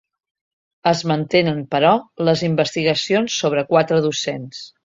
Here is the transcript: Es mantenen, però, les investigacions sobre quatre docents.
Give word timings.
Es 0.91 1.03
mantenen, 1.11 1.59
però, 1.75 1.93
les 2.31 2.43
investigacions 2.49 3.39
sobre 3.43 3.69
quatre 3.75 4.05
docents. 4.09 4.69